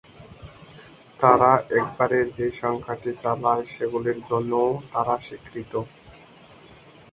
[1.19, 5.73] তারা একবারে যে সংখ্যাটি চালায় সেগুলির জন্যও তারা স্বীকৃত।